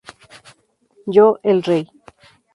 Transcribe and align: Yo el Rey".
Yo 1.05 1.39
el 1.43 1.61
Rey". 1.61 1.87